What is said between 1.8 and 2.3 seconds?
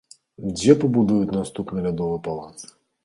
лядовы